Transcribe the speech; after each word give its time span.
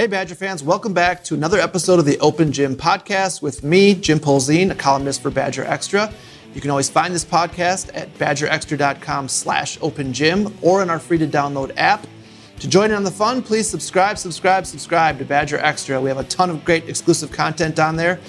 Hey, 0.00 0.06
Badger 0.06 0.34
fans, 0.34 0.62
welcome 0.62 0.94
back 0.94 1.22
to 1.24 1.34
another 1.34 1.60
episode 1.60 1.98
of 1.98 2.06
the 2.06 2.18
Open 2.20 2.52
Jim 2.52 2.74
Podcast 2.74 3.42
with 3.42 3.62
me, 3.62 3.94
Jim 3.94 4.18
Polzin, 4.18 4.70
a 4.70 4.74
columnist 4.74 5.20
for 5.20 5.30
Badger 5.30 5.62
Extra. 5.66 6.10
You 6.54 6.62
can 6.62 6.70
always 6.70 6.88
find 6.88 7.14
this 7.14 7.22
podcast 7.22 7.90
at 7.92 8.14
badgerextra.com 8.14 9.28
slash 9.28 9.76
open 9.82 10.14
jim 10.14 10.56
or 10.62 10.82
in 10.82 10.88
our 10.88 10.98
free 10.98 11.18
to 11.18 11.26
download 11.26 11.72
app. 11.76 12.06
To 12.60 12.66
join 12.66 12.92
in 12.92 12.96
on 12.96 13.04
the 13.04 13.10
fun, 13.10 13.42
please 13.42 13.68
subscribe, 13.68 14.16
subscribe, 14.16 14.64
subscribe 14.64 15.18
to 15.18 15.26
Badger 15.26 15.58
Extra. 15.58 16.00
We 16.00 16.08
have 16.08 16.16
a 16.16 16.24
ton 16.24 16.48
of 16.48 16.64
great 16.64 16.88
exclusive 16.88 17.30
content 17.30 17.78
on 17.78 17.96
there, 17.96 18.20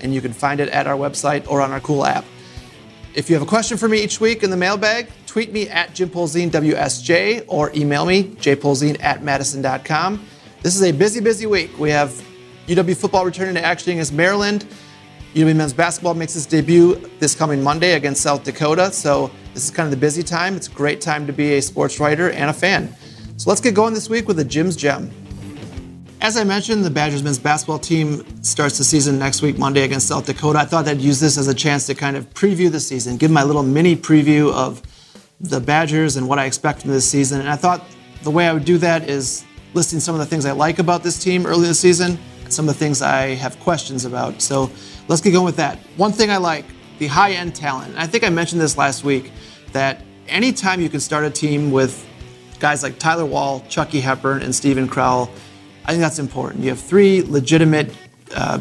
and 0.00 0.12
you 0.12 0.20
can 0.20 0.32
find 0.32 0.58
it 0.58 0.68
at 0.70 0.88
our 0.88 0.96
website 0.96 1.48
or 1.48 1.60
on 1.60 1.70
our 1.70 1.78
cool 1.78 2.04
app. 2.04 2.24
If 3.14 3.30
you 3.30 3.36
have 3.36 3.42
a 3.44 3.48
question 3.48 3.78
for 3.78 3.88
me 3.88 4.02
each 4.02 4.20
week 4.20 4.42
in 4.42 4.50
the 4.50 4.56
mailbag, 4.56 5.06
tweet 5.26 5.52
me 5.52 5.68
at 5.68 5.94
Jim 5.94 6.10
WSJ 6.10 7.44
or 7.46 7.70
email 7.72 8.04
me, 8.04 8.24
jpolzin 8.24 9.00
at 9.00 9.22
madison.com. 9.22 10.26
This 10.62 10.76
is 10.76 10.82
a 10.82 10.92
busy, 10.92 11.20
busy 11.20 11.46
week. 11.46 11.78
We 11.78 11.88
have 11.88 12.10
UW 12.66 12.94
football 12.94 13.24
returning 13.24 13.54
to 13.54 13.64
action 13.64 13.92
against 13.92 14.12
Maryland. 14.12 14.66
UW 15.32 15.56
men's 15.56 15.72
basketball 15.72 16.12
makes 16.12 16.36
its 16.36 16.44
debut 16.44 16.96
this 17.18 17.34
coming 17.34 17.62
Monday 17.62 17.94
against 17.94 18.20
South 18.20 18.44
Dakota. 18.44 18.92
So 18.92 19.30
this 19.54 19.64
is 19.64 19.70
kind 19.70 19.86
of 19.86 19.90
the 19.90 19.96
busy 19.96 20.22
time. 20.22 20.56
It's 20.56 20.68
a 20.68 20.72
great 20.72 21.00
time 21.00 21.26
to 21.26 21.32
be 21.32 21.54
a 21.54 21.62
sports 21.62 21.98
writer 21.98 22.30
and 22.30 22.50
a 22.50 22.52
fan. 22.52 22.94
So 23.38 23.48
let's 23.48 23.62
get 23.62 23.74
going 23.74 23.94
this 23.94 24.10
week 24.10 24.28
with 24.28 24.38
a 24.38 24.44
Jim's 24.44 24.76
Gem. 24.76 25.10
As 26.20 26.36
I 26.36 26.44
mentioned, 26.44 26.84
the 26.84 26.90
Badgers 26.90 27.22
men's 27.22 27.38
basketball 27.38 27.78
team 27.78 28.22
starts 28.44 28.76
the 28.76 28.84
season 28.84 29.18
next 29.18 29.40
week, 29.40 29.56
Monday 29.56 29.84
against 29.84 30.08
South 30.08 30.26
Dakota. 30.26 30.58
I 30.58 30.66
thought 30.66 30.86
I'd 30.86 31.00
use 31.00 31.20
this 31.20 31.38
as 31.38 31.48
a 31.48 31.54
chance 31.54 31.86
to 31.86 31.94
kind 31.94 32.18
of 32.18 32.28
preview 32.34 32.70
the 32.70 32.80
season, 32.80 33.16
give 33.16 33.30
my 33.30 33.44
little 33.44 33.62
mini 33.62 33.96
preview 33.96 34.52
of 34.52 34.82
the 35.40 35.58
Badgers 35.58 36.16
and 36.16 36.28
what 36.28 36.38
I 36.38 36.44
expect 36.44 36.82
from 36.82 36.90
this 36.90 37.08
season. 37.08 37.40
And 37.40 37.48
I 37.48 37.56
thought 37.56 37.82
the 38.24 38.30
way 38.30 38.46
I 38.46 38.52
would 38.52 38.66
do 38.66 38.76
that 38.76 39.08
is 39.08 39.46
listing 39.74 40.00
some 40.00 40.14
of 40.14 40.20
the 40.20 40.26
things 40.26 40.44
I 40.44 40.52
like 40.52 40.78
about 40.78 41.02
this 41.02 41.22
team 41.22 41.46
early 41.46 41.62
in 41.62 41.68
the 41.68 41.74
season 41.74 42.18
some 42.52 42.68
of 42.68 42.74
the 42.74 42.78
things 42.78 43.02
I 43.02 43.34
have 43.34 43.58
questions 43.60 44.04
about. 44.04 44.42
So 44.42 44.70
let's 45.08 45.22
get 45.22 45.32
going 45.32 45.44
with 45.44 45.56
that. 45.56 45.78
One 45.96 46.12
thing 46.12 46.30
I 46.30 46.36
like 46.36 46.64
the 46.98 47.06
high 47.06 47.32
end 47.32 47.54
talent. 47.54 47.90
And 47.90 47.98
I 47.98 48.06
think 48.06 48.24
I 48.24 48.28
mentioned 48.28 48.60
this 48.60 48.76
last 48.76 49.04
week 49.04 49.30
that 49.72 50.02
anytime 50.28 50.80
you 50.80 50.88
can 50.88 51.00
start 51.00 51.24
a 51.24 51.30
team 51.30 51.70
with 51.70 52.06
guys 52.58 52.82
like 52.82 52.98
Tyler 52.98 53.24
Wahl, 53.24 53.64
Chucky 53.68 54.00
Hepburn, 54.00 54.42
and 54.42 54.54
Steven 54.54 54.88
Crowl, 54.88 55.30
I 55.84 55.92
think 55.92 56.02
that's 56.02 56.18
important. 56.18 56.62
You 56.62 56.70
have 56.70 56.80
three 56.80 57.22
legitimate 57.22 57.94
uh, 58.34 58.60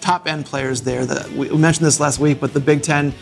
top 0.00 0.28
end 0.28 0.44
players 0.46 0.82
there. 0.82 1.06
That 1.06 1.30
we 1.32 1.48
mentioned 1.56 1.86
this 1.86 2.00
last 2.00 2.18
week, 2.18 2.38
but 2.40 2.52
the 2.52 2.60
Big 2.60 2.82
Ten 2.82 3.14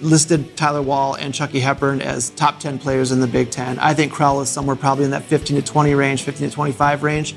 listed 0.00 0.56
Tyler 0.56 0.82
Wahl 0.82 1.14
and 1.14 1.32
Chucky 1.32 1.60
Hepburn 1.60 2.00
as 2.02 2.30
top 2.30 2.60
10 2.60 2.78
players 2.78 3.12
in 3.12 3.20
the 3.20 3.26
Big 3.26 3.50
Ten. 3.50 3.78
I 3.78 3.94
think 3.94 4.12
Crowl 4.12 4.40
is 4.40 4.48
somewhere 4.48 4.76
probably 4.76 5.04
in 5.04 5.10
that 5.10 5.22
15 5.22 5.56
to 5.56 5.62
20 5.62 5.94
range, 5.94 6.22
15 6.22 6.48
to 6.48 6.54
25 6.54 7.02
range. 7.02 7.34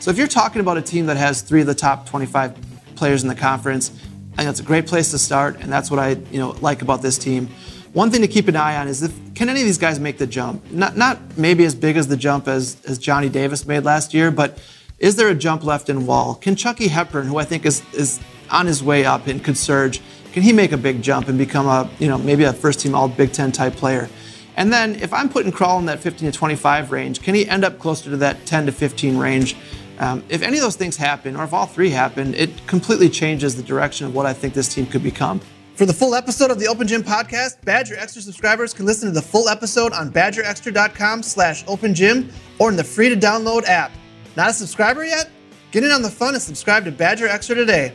So 0.00 0.10
if 0.10 0.18
you're 0.18 0.26
talking 0.26 0.60
about 0.60 0.78
a 0.78 0.82
team 0.82 1.06
that 1.06 1.16
has 1.16 1.42
three 1.42 1.60
of 1.60 1.66
the 1.66 1.74
top 1.74 2.06
25 2.08 2.56
players 2.96 3.22
in 3.22 3.28
the 3.28 3.34
conference, 3.34 3.90
I 4.32 4.36
think 4.36 4.48
that's 4.48 4.60
a 4.60 4.64
great 4.64 4.86
place 4.86 5.10
to 5.10 5.18
start, 5.18 5.60
and 5.60 5.72
that's 5.72 5.90
what 5.90 5.98
I 6.00 6.10
you 6.30 6.38
know 6.38 6.50
like 6.60 6.82
about 6.82 7.02
this 7.02 7.18
team. 7.18 7.48
One 7.92 8.10
thing 8.10 8.22
to 8.22 8.28
keep 8.28 8.46
an 8.46 8.56
eye 8.56 8.76
on 8.76 8.88
is 8.88 9.02
if 9.02 9.12
can 9.34 9.48
any 9.48 9.60
of 9.60 9.66
these 9.66 9.78
guys 9.78 9.98
make 9.98 10.18
the 10.18 10.26
jump? 10.26 10.70
Not 10.70 10.96
not 10.96 11.18
maybe 11.36 11.64
as 11.64 11.74
big 11.74 11.96
as 11.96 12.08
the 12.08 12.16
jump 12.16 12.48
as, 12.48 12.76
as 12.86 12.98
Johnny 12.98 13.28
Davis 13.28 13.66
made 13.66 13.84
last 13.84 14.14
year, 14.14 14.30
but 14.30 14.58
is 14.98 15.16
there 15.16 15.28
a 15.28 15.34
jump 15.34 15.64
left 15.64 15.88
in 15.88 16.06
Wahl? 16.06 16.36
Can 16.36 16.56
Chucky 16.56 16.88
Hepburn, 16.88 17.26
who 17.26 17.38
I 17.38 17.44
think 17.44 17.66
is 17.66 17.82
is 17.92 18.20
on 18.50 18.66
his 18.66 18.82
way 18.82 19.04
up 19.04 19.26
and 19.26 19.42
could 19.42 19.56
surge, 19.56 20.00
can 20.32 20.42
he 20.42 20.52
make 20.52 20.72
a 20.72 20.76
big 20.76 21.02
jump 21.02 21.28
and 21.28 21.36
become 21.36 21.66
a, 21.66 21.90
you 21.98 22.08
know, 22.08 22.18
maybe 22.18 22.44
a 22.44 22.52
first 22.52 22.80
team 22.80 22.94
all 22.94 23.08
Big 23.08 23.32
Ten 23.32 23.52
type 23.52 23.74
player? 23.74 24.08
And 24.56 24.72
then 24.72 24.96
if 24.96 25.12
I'm 25.12 25.28
putting 25.28 25.52
Crowl 25.52 25.78
in 25.78 25.86
that 25.86 26.00
15 26.00 26.30
to 26.30 26.36
25 26.36 26.92
range, 26.92 27.22
can 27.22 27.34
he 27.34 27.48
end 27.48 27.64
up 27.64 27.78
closer 27.78 28.10
to 28.10 28.16
that 28.18 28.44
10 28.46 28.66
to 28.66 28.72
15 28.72 29.16
range? 29.16 29.56
Um, 29.98 30.24
if 30.28 30.42
any 30.42 30.56
of 30.56 30.62
those 30.62 30.76
things 30.76 30.96
happen, 30.96 31.36
or 31.36 31.44
if 31.44 31.52
all 31.52 31.66
three 31.66 31.90
happen, 31.90 32.34
it 32.34 32.66
completely 32.66 33.08
changes 33.08 33.56
the 33.56 33.62
direction 33.62 34.06
of 34.06 34.14
what 34.14 34.26
I 34.26 34.32
think 34.32 34.54
this 34.54 34.72
team 34.72 34.86
could 34.86 35.02
become. 35.02 35.40
For 35.74 35.86
the 35.86 35.92
full 35.92 36.14
episode 36.14 36.50
of 36.50 36.58
the 36.58 36.66
Open 36.66 36.86
Jim 36.86 37.02
podcast, 37.02 37.64
Badger 37.64 37.96
Extra 37.96 38.20
subscribers 38.20 38.74
can 38.74 38.84
listen 38.86 39.08
to 39.08 39.14
the 39.14 39.22
full 39.22 39.48
episode 39.48 39.92
on 39.92 40.10
badgerextra.com 40.10 41.22
slash 41.22 41.64
open 41.66 41.94
jim 41.94 42.30
or 42.58 42.68
in 42.68 42.76
the 42.76 42.84
free 42.84 43.08
to 43.08 43.16
download 43.16 43.66
app. 43.66 43.92
Not 44.36 44.50
a 44.50 44.52
subscriber 44.52 45.04
yet? 45.04 45.30
Get 45.70 45.84
in 45.84 45.90
on 45.90 46.02
the 46.02 46.10
fun 46.10 46.34
and 46.34 46.42
subscribe 46.42 46.84
to 46.84 46.92
Badger 46.92 47.28
Extra 47.28 47.54
today. 47.54 47.94